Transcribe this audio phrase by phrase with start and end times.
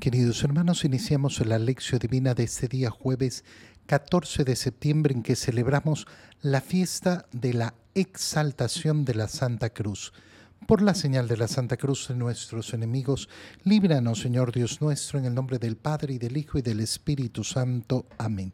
[0.00, 3.44] Queridos hermanos, iniciamos la lección divina de este día jueves
[3.86, 6.06] 14 de septiembre en que celebramos
[6.40, 10.12] la fiesta de la exaltación de la Santa Cruz.
[10.68, 13.28] Por la señal de la Santa Cruz de nuestros enemigos,
[13.64, 17.42] líbranos, Señor Dios nuestro, en el nombre del Padre y del Hijo y del Espíritu
[17.42, 18.06] Santo.
[18.18, 18.52] Amén.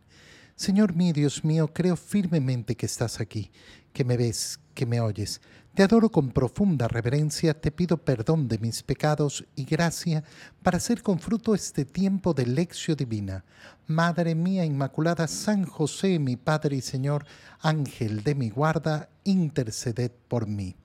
[0.57, 3.51] Señor mío, Dios mío, creo firmemente que estás aquí,
[3.93, 5.43] que me ves, que me oyes.
[5.75, 10.23] Te adoro con profunda reverencia, te pido perdón de mis pecados y gracia
[10.63, 13.45] para hacer con fruto este tiempo de lección divina.
[13.89, 17.27] Madre mía Inmaculada, San José, mi Padre y Señor,
[17.61, 20.77] Ángel de mi guarda, interceded por mí.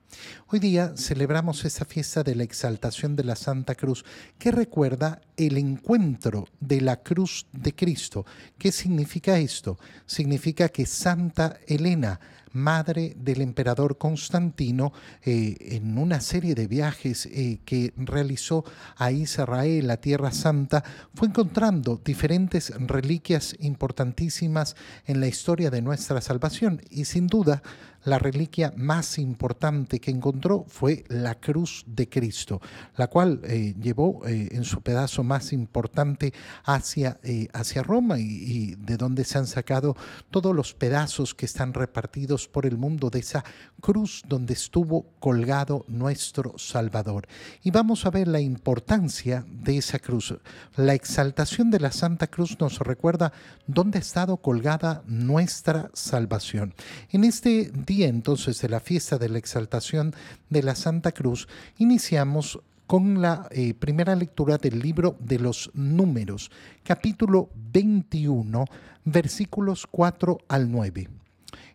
[0.48, 4.04] Hoy día celebramos esta fiesta de la exaltación de la Santa Cruz
[4.40, 8.26] que recuerda el encuentro de la cruz de Cristo.
[8.58, 9.78] ¿Qué significa esto?
[10.06, 12.18] Significa que Santa Elena,
[12.52, 14.92] madre del emperador Constantino,
[15.24, 18.64] eh, en una serie de viajes eh, que realizó
[18.96, 26.20] a Israel, la Tierra Santa, fue encontrando diferentes reliquias importantísimas en la historia de nuestra
[26.20, 26.82] salvación.
[26.90, 27.62] Y sin duda
[28.04, 32.60] la reliquia más importante que encontró fue la cruz de Cristo,
[32.96, 36.32] la cual eh, llevó eh, en su pedazo más importante
[36.64, 39.96] hacia, eh, hacia Roma y, de donde se han sacado
[40.30, 43.44] todos los pedazos que están repartidos por el mundo de esa
[43.80, 47.26] cruz donde estuvo colgado nuestro Salvador.
[47.62, 50.34] Y vamos a ver la importancia de esa cruz.
[50.76, 53.32] La exaltación de la Santa Cruz nos recuerda
[53.66, 56.74] dónde ha estado colgada nuestra salvación.
[57.10, 60.14] En este día entonces de la fiesta de la exaltación
[60.48, 66.52] de la Santa Cruz, iniciamos con la eh, primera lectura del libro de los números,
[66.84, 68.64] capítulo 21,
[69.04, 71.08] versículos 4 al 9.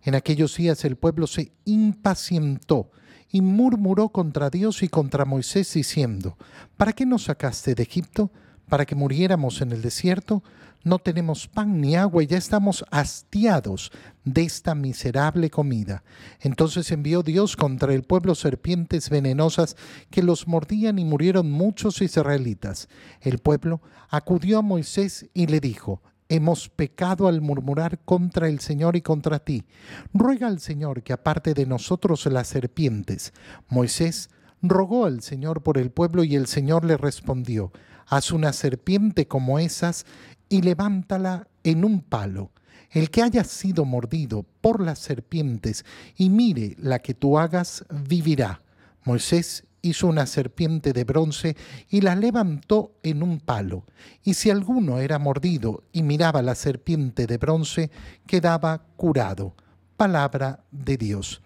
[0.04, 2.90] En aquellos días el pueblo se impacientó
[3.30, 6.38] y murmuró contra Dios y contra Moisés diciendo,
[6.78, 8.32] ¿para qué nos sacaste de Egipto?
[8.68, 10.44] ¿Para que muriéramos en el desierto?
[10.86, 13.92] no tenemos pan ni agua y ya estamos hastiados
[14.24, 16.04] de esta miserable comida.
[16.40, 19.76] Entonces envió Dios contra el pueblo serpientes venenosas
[20.12, 22.88] que los mordían y murieron muchos israelitas.
[23.20, 28.96] El pueblo acudió a Moisés y le dijo, Hemos pecado al murmurar contra el Señor
[28.96, 29.64] y contra ti.
[30.12, 33.32] Ruega al Señor que aparte de nosotros las serpientes.
[33.70, 34.30] Moisés
[34.62, 37.72] rogó al Señor por el pueblo y el Señor le respondió,
[38.08, 40.06] Haz una serpiente como esas
[40.50, 42.52] y levántala en un palo.
[42.92, 45.84] El que haya sido mordido por las serpientes
[46.16, 48.62] y mire la que tú hagas, vivirá.
[49.04, 51.56] Moisés hizo una serpiente de bronce
[51.90, 53.86] y la levantó en un palo.
[54.24, 57.92] Y si alguno era mordido y miraba la serpiente de bronce,
[58.26, 59.56] quedaba curado.
[59.98, 61.42] Palabra de Dios.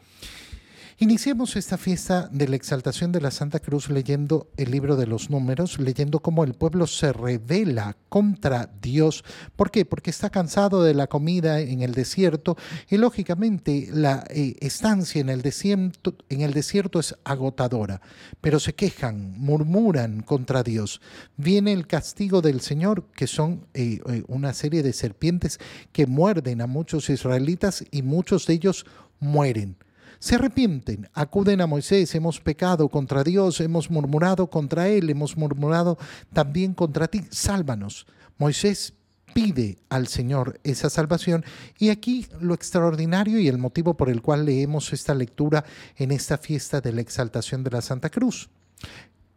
[1.01, 5.29] Iniciemos esta fiesta de la exaltación de la Santa Cruz leyendo el libro de los
[5.29, 9.23] números, leyendo cómo el pueblo se revela contra Dios.
[9.55, 9.85] ¿Por qué?
[9.85, 12.57] Porque está cansado de la comida en el desierto
[12.89, 18.01] y lógicamente la eh, estancia en el, desierto, en el desierto es agotadora,
[18.41, 20.99] pero se quejan, murmuran contra Dios.
[21.37, 25.59] Viene el castigo del Señor, que son eh, eh, una serie de serpientes
[25.93, 28.85] que muerden a muchos israelitas y muchos de ellos
[29.21, 29.77] mueren
[30.19, 35.97] se arrepienten, acuden a Moisés, hemos pecado contra Dios, hemos murmurado contra Él, hemos murmurado
[36.33, 38.05] también contra ti, sálvanos.
[38.37, 38.93] Moisés
[39.33, 41.45] pide al Señor esa salvación
[41.77, 45.63] y aquí lo extraordinario y el motivo por el cual leemos esta lectura
[45.95, 48.49] en esta fiesta de la exaltación de la Santa Cruz.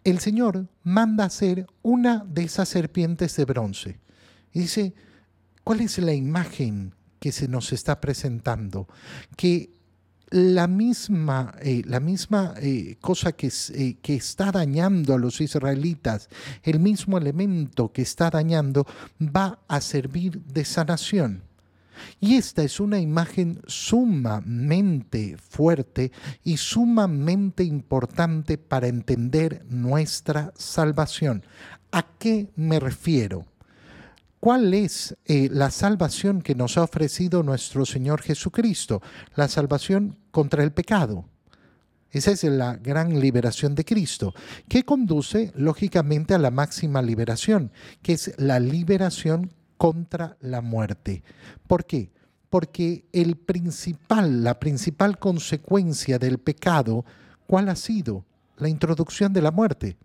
[0.02, 4.00] El Señor manda hacer una de esas serpientes de bronce.
[4.52, 4.94] Y dice,
[5.62, 8.88] ¿cuál es la imagen que se nos está presentando?
[9.36, 9.70] Que
[10.32, 16.30] la misma, eh, la misma eh, cosa que, eh, que está dañando a los israelitas,
[16.62, 18.86] el mismo elemento que está dañando,
[19.20, 21.42] va a servir de sanación.
[22.18, 26.10] Y esta es una imagen sumamente fuerte
[26.42, 31.44] y sumamente importante para entender nuestra salvación.
[31.92, 33.44] ¿A qué me refiero?
[34.40, 39.00] ¿Cuál es la salvación que nos ha ofrecido nuestro Señor Jesucristo?
[39.36, 41.24] La salvación contra el pecado.
[42.10, 44.34] Esa es la gran liberación de Cristo,
[44.68, 51.22] que conduce lógicamente a la máxima liberación, que es la liberación contra la muerte.
[51.66, 52.10] ¿Por qué?
[52.50, 57.06] Porque el principal, la principal consecuencia del pecado,
[57.46, 58.26] ¿cuál ha sido?
[58.58, 59.96] La introducción de la muerte.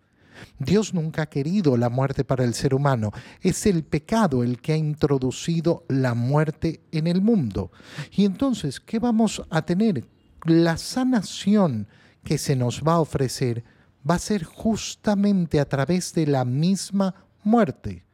[0.58, 3.12] Dios nunca ha querido la muerte para el ser humano.
[3.42, 7.70] Es el pecado el que ha introducido la muerte en el mundo.
[8.12, 10.04] Y entonces, ¿qué vamos a tener?
[10.44, 11.88] La sanación
[12.24, 13.64] que se nos va a ofrecer
[14.08, 18.04] va a ser justamente a través de la misma muerte.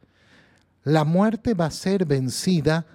[0.83, 2.85] La muerte va a ser vencida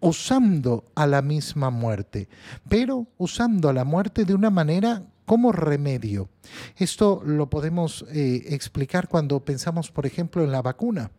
[0.00, 2.28] usando a la misma muerte,
[2.68, 6.28] pero usando a la muerte de una manera como remedio.
[6.76, 11.10] Esto lo podemos eh, explicar cuando pensamos, por ejemplo, en la vacuna.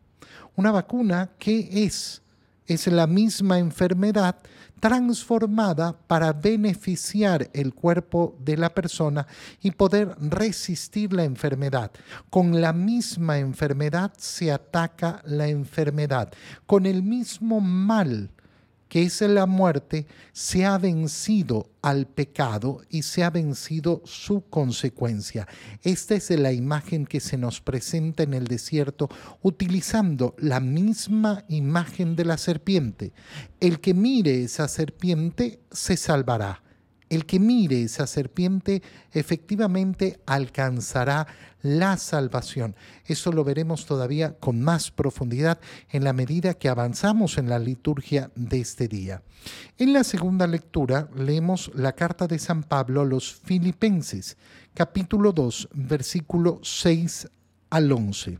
[0.56, 2.22] Una vacuna, ¿qué es?
[2.66, 4.38] Es la misma enfermedad
[4.80, 9.28] transformada para beneficiar el cuerpo de la persona
[9.62, 11.92] y poder resistir la enfermedad.
[12.30, 16.32] Con la misma enfermedad se ataca la enfermedad.
[16.66, 18.32] Con el mismo mal
[18.90, 25.48] que es la muerte, se ha vencido al pecado y se ha vencido su consecuencia.
[25.84, 29.10] Esta es la imagen que se nos presenta en el desierto
[29.42, 33.14] utilizando la misma imagen de la serpiente.
[33.60, 36.64] El que mire esa serpiente se salvará
[37.10, 38.82] el que mire esa serpiente
[39.12, 41.28] efectivamente alcanzará
[41.62, 42.76] la salvación.
[43.06, 45.60] Eso lo veremos todavía con más profundidad
[45.90, 49.24] en la medida que avanzamos en la liturgia de este día.
[49.78, 54.38] En la segunda lectura leemos la carta de San Pablo a los Filipenses,
[54.74, 57.28] capítulo 2, versículo 6
[57.70, 58.40] al 11.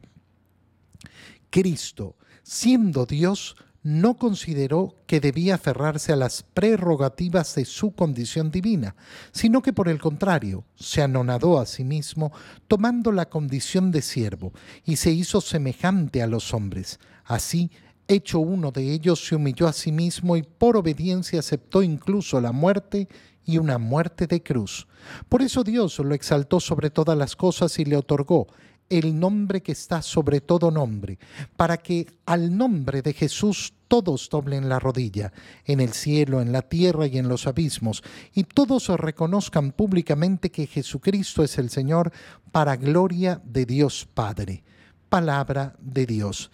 [1.50, 3.56] Cristo, siendo Dios,
[3.88, 8.98] no consideró que debía aferrarse a las prerrogativas de su condición divina,
[9.32, 12.34] sino que por el contrario se anonadó a sí mismo,
[12.68, 14.52] tomando la condición de siervo,
[14.84, 17.00] y se hizo semejante a los hombres.
[17.24, 17.72] Así,
[18.10, 22.52] hecho uno de ellos, se humilló a sí mismo y por obediencia aceptó incluso la
[22.52, 23.08] muerte
[23.46, 24.86] y una muerte de cruz.
[25.30, 28.48] Por eso Dios lo exaltó sobre todas las cosas y le otorgó
[28.90, 31.20] el nombre que está sobre todo nombre,
[31.56, 35.32] para que al nombre de Jesús todos doblen la rodilla,
[35.66, 38.04] en el cielo, en la tierra y en los abismos,
[38.34, 42.12] y todos reconozcan públicamente que Jesucristo es el Señor,
[42.52, 44.64] para gloria de Dios Padre.
[45.10, 46.52] Palabra de Dios.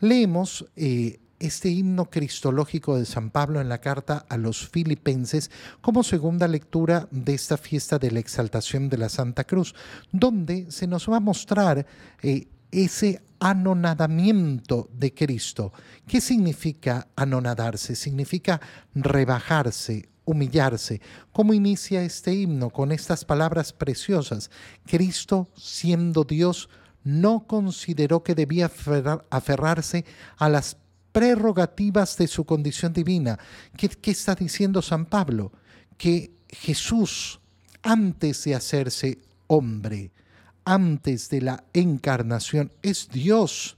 [0.00, 5.50] Leemos eh, este himno cristológico de San Pablo en la carta a los filipenses
[5.80, 9.74] como segunda lectura de esta fiesta de la exaltación de la Santa Cruz,
[10.12, 11.86] donde se nos va a mostrar
[12.22, 15.72] eh, ese anonadamiento de Cristo.
[16.06, 17.96] ¿Qué significa anonadarse?
[17.96, 18.60] Significa
[18.94, 21.00] rebajarse, humillarse.
[21.32, 24.50] ¿Cómo inicia este himno con estas palabras preciosas?
[24.86, 26.68] Cristo, siendo Dios,
[27.02, 28.70] no consideró que debía
[29.30, 30.04] aferrarse
[30.36, 30.76] a las
[31.12, 33.38] prerrogativas de su condición divina.
[33.76, 35.52] ¿Qué, está diciendo San Pablo?
[35.96, 37.40] Que Jesús,
[37.82, 40.12] antes de hacerse hombre,
[40.64, 43.76] antes de la encarnación, es Dios.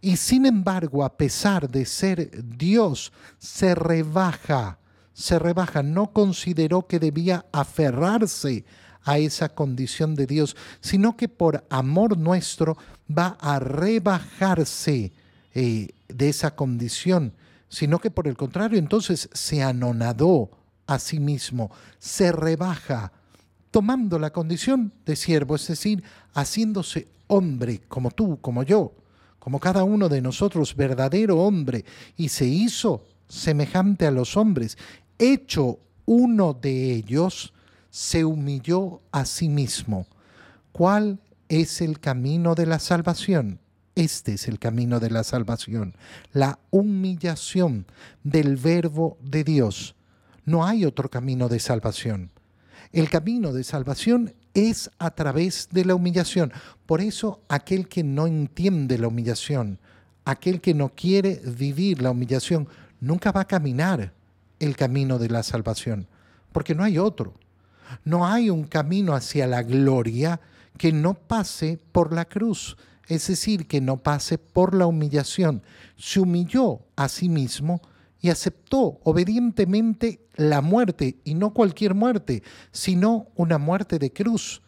[0.00, 4.78] Y sin embargo, a pesar de ser Dios, se rebaja,
[5.12, 8.64] se rebaja, no consideró que debía aferrarse
[9.04, 12.76] a esa condición de Dios, sino que por amor nuestro
[13.10, 15.12] va a rebajarse
[15.54, 17.32] eh, de esa condición,
[17.68, 20.50] sino que por el contrario entonces se anonadó
[20.86, 23.12] a sí mismo, se rebaja,
[23.76, 26.02] tomando la condición de siervo, es decir,
[26.32, 28.94] haciéndose hombre como tú, como yo,
[29.38, 31.84] como cada uno de nosotros, verdadero hombre,
[32.16, 34.78] y se hizo semejante a los hombres,
[35.18, 37.52] hecho uno de ellos,
[37.90, 40.06] se humilló a sí mismo.
[40.72, 41.20] ¿Cuál
[41.50, 43.60] es el camino de la salvación?
[43.94, 45.94] Este es el camino de la salvación,
[46.32, 47.84] la humillación
[48.24, 49.96] del verbo de Dios.
[50.46, 52.30] No hay otro camino de salvación.
[52.96, 56.50] El camino de salvación es a través de la humillación.
[56.86, 59.78] Por eso aquel que no entiende la humillación,
[60.24, 64.14] aquel que no quiere vivir la humillación, nunca va a caminar
[64.60, 66.06] el camino de la salvación,
[66.52, 67.34] porque no hay otro.
[68.02, 70.40] No hay un camino hacia la gloria
[70.78, 75.62] que no pase por la cruz es decir, que no pase por la humillación.
[75.96, 77.80] Se humilló a sí mismo
[78.26, 82.42] y aceptó obedientemente la muerte, y no cualquier muerte,
[82.72, 84.62] sino una muerte de cruz.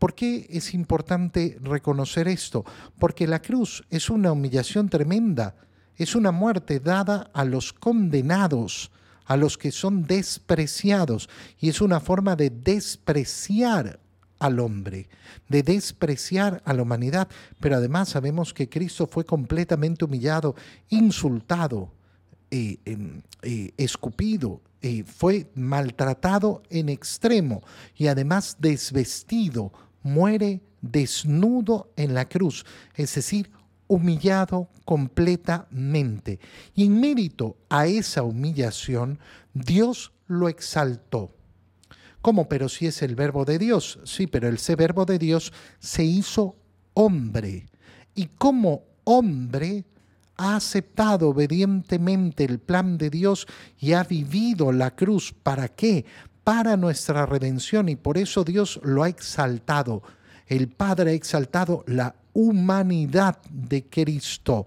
[0.00, 2.64] ¿Por qué es importante reconocer esto?
[2.98, 5.54] Porque la cruz es una humillación tremenda,
[5.94, 8.90] es una muerte dada a los condenados,
[9.24, 14.00] a los que son despreciados, y es una forma de despreciar
[14.40, 15.08] al hombre,
[15.48, 17.28] de despreciar a la humanidad,
[17.60, 20.56] pero además sabemos que Cristo fue completamente humillado,
[20.88, 21.92] insultado,
[22.50, 27.62] eh, em, eh, escupido, eh, fue maltratado en extremo
[27.96, 32.64] y además desvestido, muere desnudo en la cruz,
[32.94, 33.50] es decir,
[33.86, 36.38] humillado completamente.
[36.74, 39.18] Y en mérito a esa humillación,
[39.54, 41.32] Dios lo exaltó
[42.20, 42.48] ¿Cómo?
[42.48, 44.00] Pero si es el verbo de Dios.
[44.04, 46.56] Sí, pero ese verbo de Dios se hizo
[46.94, 47.66] hombre.
[48.14, 49.84] Y como hombre
[50.38, 53.46] ha aceptado obedientemente el plan de Dios
[53.78, 55.34] y ha vivido la cruz.
[55.42, 56.06] ¿Para qué?
[56.44, 60.02] Para nuestra redención y por eso Dios lo ha exaltado.
[60.46, 64.66] El Padre ha exaltado la humanidad de Cristo,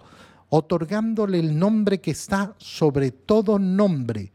[0.49, 4.33] otorgándole el nombre que está sobre todo nombre,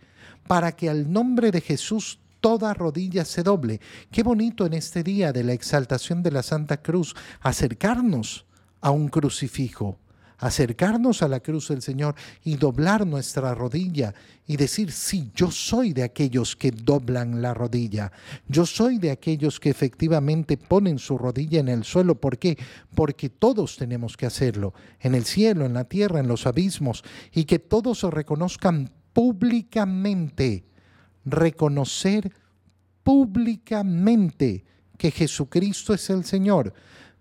[0.49, 3.81] para que al nombre de Jesús toda rodilla se doble.
[4.11, 8.47] Qué bonito en este día de la exaltación de la Santa Cruz acercarnos
[8.81, 9.99] a un crucifijo
[10.39, 12.15] acercarnos a la cruz del Señor
[12.45, 14.15] y doblar nuestra rodilla
[14.47, 18.13] y decir, sí, yo soy de aquellos que doblan la rodilla,
[18.47, 22.21] yo soy de aquellos que efectivamente ponen su rodilla en el suelo.
[22.21, 22.59] ¿Por qué?
[22.95, 27.03] Porque todos tenemos que hacerlo, en el cielo, en la tierra, en los abismos,
[27.33, 30.67] y que todos reconozcan públicamente,
[31.25, 32.33] reconocer
[33.03, 34.65] públicamente
[34.99, 36.75] que Jesucristo es el Señor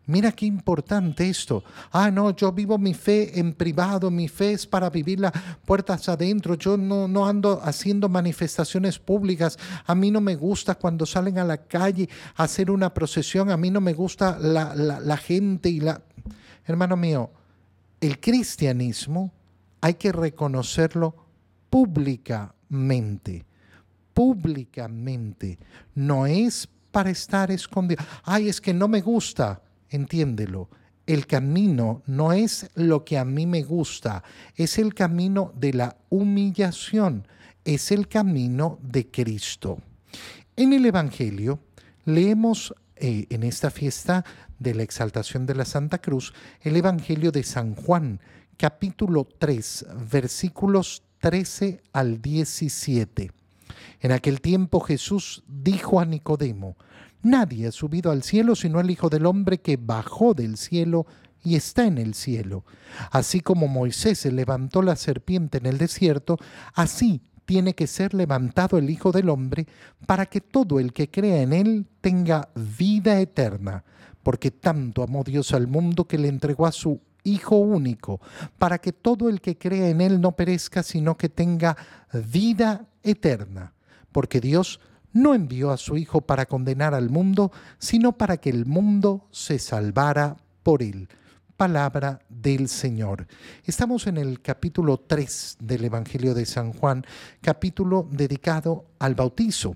[0.08, 1.64] Mira qué importante esto.
[1.92, 5.32] Ah, no, yo vivo mi fe en privado, mi fe es para vivirla
[5.66, 6.56] puertas adentro.
[6.56, 9.58] Yo no, no ando haciendo manifestaciones públicas.
[9.86, 13.50] A mí no me gusta cuando salen a la calle a hacer una procesión.
[13.50, 16.02] A mí no me gusta la, la gente y la...
[16.68, 17.32] Hermano mío,
[18.00, 19.34] el cristianismo
[19.82, 21.16] hay que reconocerlo
[21.70, 23.46] públicamente.
[24.14, 25.58] Públicamente.
[25.96, 28.04] No es para estar escondido.
[28.24, 29.62] Ay, es que no me gusta
[29.96, 30.70] entiéndelo,
[31.08, 34.24] el camino no es lo que a mí me gusta,
[34.56, 37.28] es el camino de la humillación,
[37.64, 39.80] es el camino de Cristo.
[40.56, 41.60] En el Evangelio
[42.06, 44.24] leemos eh, en esta fiesta
[44.58, 48.20] de la exaltación de la Santa Cruz el Evangelio de San Juan,
[48.58, 53.32] capítulo 3, versículos 13 al 17.
[54.02, 56.78] En aquel tiempo Jesús dijo a Nicodemo,
[57.26, 61.08] Nadie ha subido al cielo sino el Hijo del Hombre que bajó del cielo
[61.44, 62.66] y está en el cielo.
[63.10, 66.38] Así como Moisés se levantó la serpiente en el desierto,
[66.76, 69.66] así tiene que ser levantado el Hijo del Hombre
[70.06, 73.84] para que todo el que crea en él tenga vida eterna.
[74.22, 78.22] Porque tanto amó Dios al mundo que le entregó a su Hijo único,
[78.60, 81.76] para que todo el que crea en él no perezca, sino que tenga
[82.14, 83.74] vida eterna.
[84.12, 84.80] Porque Dios
[85.16, 89.58] no envió a su Hijo para condenar al mundo, sino para que el mundo se
[89.60, 91.08] salvara por él.
[91.56, 93.26] Palabra del Señor.
[93.64, 97.06] Estamos en el capítulo 3 del Evangelio de San Juan,
[97.42, 99.76] capítulo dedicado al bautizo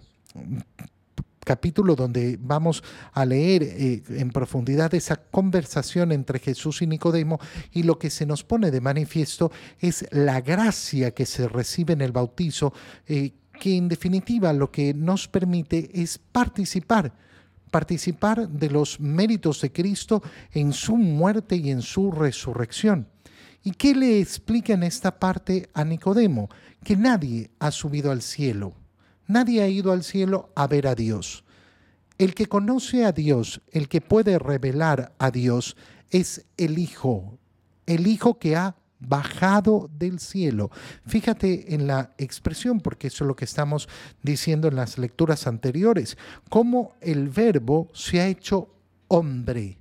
[1.46, 7.40] capítulo donde vamos a leer eh, en profundidad esa conversación entre Jesús y Nicodemo
[7.72, 12.02] y lo que se nos pone de manifiesto es la gracia que se recibe en
[12.02, 12.72] el bautizo,
[13.08, 17.14] eh, que en definitiva lo que nos permite es participar,
[17.70, 23.08] participar de los méritos de Cristo en su muerte y en su resurrección.
[23.64, 26.50] ¿Y qué le explica en esta parte a Nicodemo?
[26.84, 28.74] Que nadie ha subido al cielo,
[29.28, 31.44] nadie ha ido al cielo a ver a Dios.
[32.18, 35.76] El que conoce a Dios, el que puede revelar a Dios,
[36.10, 37.38] es el Hijo,
[37.86, 40.72] el Hijo que ha bajado del cielo.
[41.06, 43.88] Fíjate en la expresión, porque eso es lo que estamos
[44.22, 46.18] diciendo en las lecturas anteriores,
[46.50, 48.70] cómo el verbo se ha hecho
[49.08, 49.78] hombre.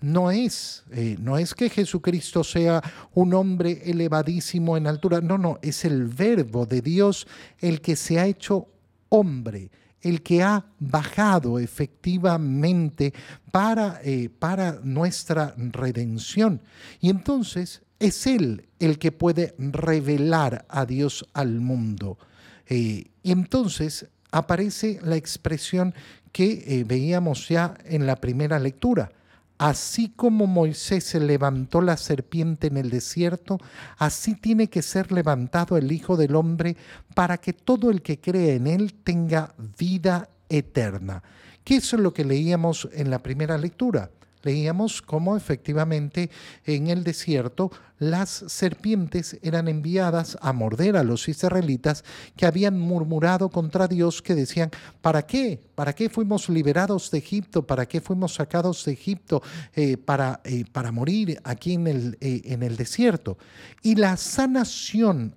[0.00, 2.82] No es, eh, no es que Jesucristo sea
[3.14, 7.26] un hombre elevadísimo en altura, no, no, es el verbo de Dios
[7.60, 8.68] el que se ha hecho
[9.08, 9.70] hombre
[10.04, 13.14] el que ha bajado efectivamente
[13.50, 16.60] para, eh, para nuestra redención.
[17.00, 22.18] Y entonces es Él el que puede revelar a Dios al mundo.
[22.66, 25.94] Eh, y entonces aparece la expresión
[26.32, 29.12] que eh, veíamos ya en la primera lectura.
[29.56, 33.58] Así como Moisés se levantó la serpiente en el desierto,
[33.96, 36.76] así tiene que ser levantado el Hijo del Hombre
[37.14, 41.22] para que todo el que cree en él tenga vida eterna.
[41.62, 44.10] ¿Qué es lo que leíamos en la primera lectura?
[44.44, 46.30] Leíamos cómo efectivamente
[46.64, 52.04] en el desierto las serpientes eran enviadas a morder a los israelitas
[52.36, 54.70] que habían murmurado contra Dios, que decían,
[55.00, 55.60] ¿para qué?
[55.74, 57.66] ¿Para qué fuimos liberados de Egipto?
[57.66, 59.42] ¿Para qué fuimos sacados de Egipto
[59.74, 63.38] eh, para, eh, para morir aquí en el, eh, en el desierto?
[63.82, 65.34] Y la sanación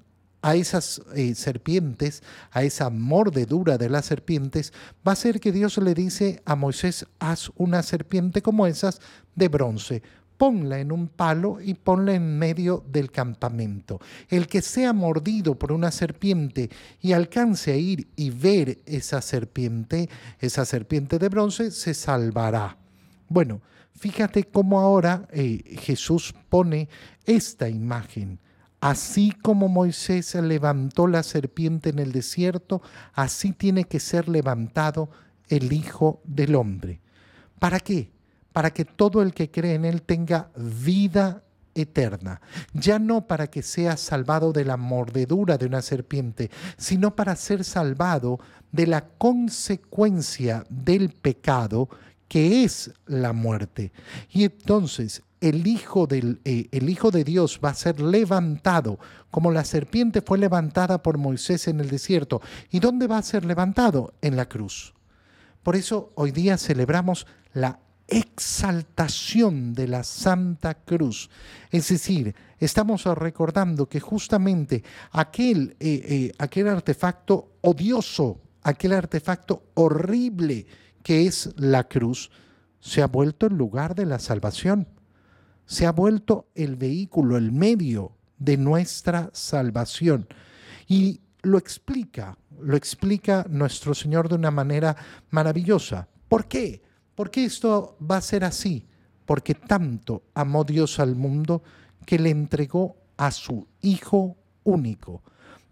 [0.47, 4.71] a esas eh, serpientes, a esa mordedura de las serpientes,
[5.05, 9.01] va a ser que Dios le dice a Moisés, haz una serpiente como esas
[9.35, 10.03] de bronce,
[10.37, 13.99] ponla en un palo y ponla en medio del campamento.
[14.29, 16.69] El que sea mordido por una serpiente
[17.01, 22.77] y alcance a ir y ver esa serpiente, esa serpiente de bronce, se salvará.
[23.27, 23.59] Bueno,
[23.97, 26.87] Fíjate cómo ahora eh, Jesús pone
[27.25, 28.37] esta imagen.
[28.79, 32.81] Así como Moisés levantó la serpiente en el desierto,
[33.13, 35.09] así tiene que ser levantado
[35.49, 37.01] el Hijo del Hombre.
[37.59, 38.11] ¿Para qué?
[38.53, 41.43] Para que todo el que cree en Él tenga vida
[41.73, 42.41] eterna,
[42.73, 47.63] ya no para que sea salvado de la mordedura de una serpiente, sino para ser
[47.63, 48.39] salvado
[48.71, 51.89] de la consecuencia del pecado
[52.27, 53.91] que es la muerte.
[54.29, 58.99] Y entonces el Hijo, del, eh, el Hijo de Dios va a ser levantado,
[59.31, 62.41] como la serpiente fue levantada por Moisés en el desierto.
[62.71, 64.13] ¿Y dónde va a ser levantado?
[64.21, 64.93] En la cruz.
[65.63, 71.29] Por eso hoy día celebramos la exaltación de la Santa Cruz.
[71.71, 80.65] Es decir, estamos recordando que justamente aquel, eh, eh, aquel artefacto odioso, aquel artefacto horrible
[81.03, 82.31] que es la cruz,
[82.79, 84.87] se ha vuelto el lugar de la salvación,
[85.67, 90.27] se ha vuelto el vehículo, el medio de nuestra salvación.
[90.87, 94.95] Y lo explica, lo explica nuestro Señor de una manera
[95.29, 96.07] maravillosa.
[96.29, 96.81] ¿Por qué?
[97.13, 98.85] ¿Por qué esto va a ser así?
[99.25, 101.61] Porque tanto amó Dios al mundo
[102.05, 105.21] que le entregó a su Hijo único,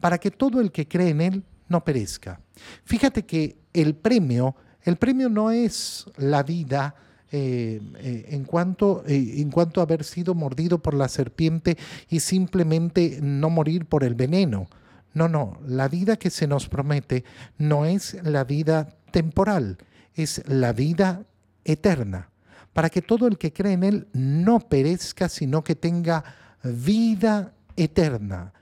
[0.02, 2.42] para que todo el que cree en Él no perezca.
[2.84, 6.96] Fíjate que el premio, el premio no es la vida,
[7.32, 11.76] eh, eh, en, cuanto, eh, en cuanto a haber sido mordido por la serpiente
[12.08, 14.68] y simplemente no morir por el veneno.
[15.14, 17.24] No, no, la vida que se nos promete
[17.58, 19.78] no es la vida temporal,
[20.14, 21.26] es la vida
[21.64, 22.30] eterna,
[22.74, 26.24] para que todo el que cree en Él no perezca, sino que tenga
[26.64, 28.54] vida eterna.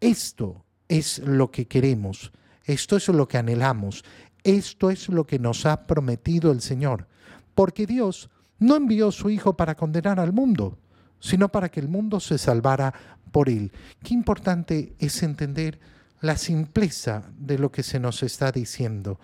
[0.00, 2.30] Esto es lo que queremos,
[2.64, 4.04] esto es lo que anhelamos,
[4.44, 7.06] esto es lo que nos ha prometido el Señor,
[7.54, 10.78] porque Dios no envió su Hijo para condenar al mundo,
[11.20, 12.92] sino para que el mundo se salvara
[13.30, 13.72] por Él.
[14.02, 15.80] Qué importante es entender
[16.20, 19.18] la simpleza de lo que se nos está diciendo,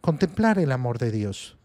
[0.00, 1.56] contemplar el amor de Dios.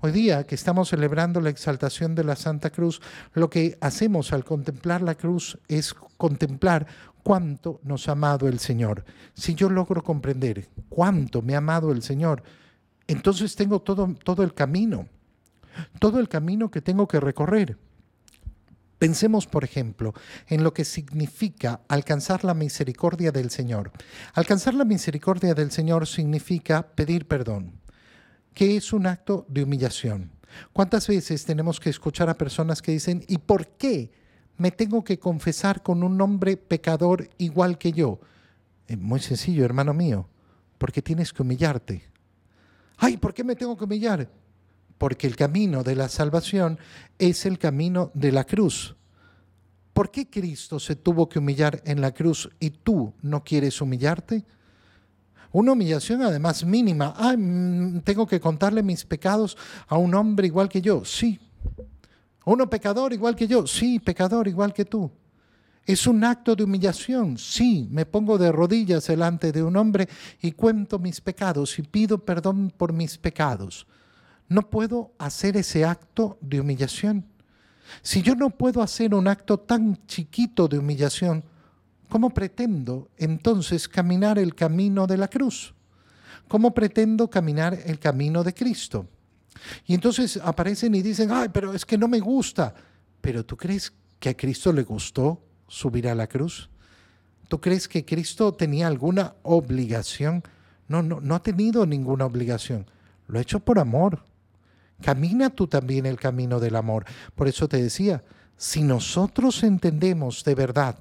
[0.00, 3.02] Hoy día que estamos celebrando la exaltación de la Santa Cruz,
[3.34, 6.86] lo que hacemos al contemplar la cruz es contemplar
[7.24, 9.04] cuánto nos ha amado el Señor.
[9.34, 12.42] Si yo logro comprender cuánto me ha amado el Señor,
[13.08, 15.08] entonces tengo todo, todo el camino,
[15.98, 17.78] todo el camino que tengo que recorrer.
[18.98, 20.12] Pensemos, por ejemplo,
[20.48, 23.92] en lo que significa alcanzar la misericordia del Señor.
[24.34, 27.80] Alcanzar la misericordia del Señor significa pedir perdón
[28.58, 30.32] que es un acto de humillación.
[30.72, 34.10] ¿Cuántas veces tenemos que escuchar a personas que dicen, ¿y por qué
[34.56, 38.18] me tengo que confesar con un hombre pecador igual que yo?
[38.88, 40.28] Eh, muy sencillo, hermano mío,
[40.76, 42.02] porque tienes que humillarte.
[42.96, 44.28] Ay, ¿por qué me tengo que humillar?
[44.98, 46.78] Porque el camino de la salvación
[47.18, 48.96] es el camino de la cruz.
[49.92, 54.44] ¿Por qué Cristo se tuvo que humillar en la cruz y tú no quieres humillarte?
[55.50, 57.14] Una humillación además mínima.
[57.16, 57.34] Ah,
[58.04, 59.56] tengo que contarle mis pecados
[59.86, 61.04] a un hombre igual que yo.
[61.04, 61.40] Sí.
[62.44, 63.66] Uno pecador igual que yo.
[63.66, 65.10] Sí, pecador igual que tú.
[65.84, 67.38] Es un acto de humillación.
[67.38, 70.08] Sí, me pongo de rodillas delante de un hombre
[70.42, 73.86] y cuento mis pecados y pido perdón por mis pecados.
[74.48, 77.26] No puedo hacer ese acto de humillación.
[78.02, 81.44] Si yo no puedo hacer un acto tan chiquito de humillación,
[82.08, 85.74] ¿Cómo pretendo entonces caminar el camino de la cruz?
[86.48, 89.06] ¿Cómo pretendo caminar el camino de Cristo?
[89.86, 92.74] Y entonces aparecen y dicen, ay, pero es que no me gusta.
[93.20, 96.70] Pero ¿tú crees que a Cristo le gustó subir a la cruz?
[97.48, 100.42] ¿Tú crees que Cristo tenía alguna obligación?
[100.86, 102.86] No, no, no ha tenido ninguna obligación.
[103.26, 104.24] Lo ha hecho por amor.
[105.02, 107.04] Camina tú también el camino del amor.
[107.34, 108.24] Por eso te decía,
[108.56, 110.98] si nosotros entendemos de verdad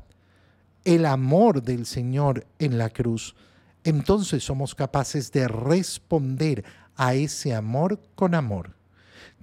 [0.86, 3.36] el amor del Señor en la cruz,
[3.83, 6.63] entonces somos capaces de responder
[6.95, 8.76] a ese amor con amor.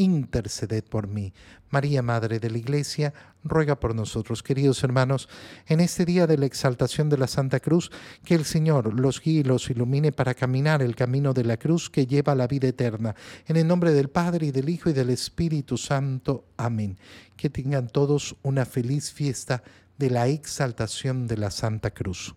[0.00, 1.34] interceded por mí.
[1.68, 3.12] María, Madre de la Iglesia,
[3.44, 5.28] ruega por nosotros, queridos hermanos,
[5.66, 7.90] en este día de la exaltación de la Santa Cruz,
[8.24, 11.90] que el Señor los guíe y los ilumine para caminar el camino de la cruz
[11.90, 13.14] que lleva a la vida eterna.
[13.46, 16.46] En el nombre del Padre y del Hijo y del Espíritu Santo.
[16.56, 16.96] Amén.
[17.36, 19.62] Que tengan todos una feliz fiesta
[19.98, 22.34] de la exaltación de la Santa Cruz.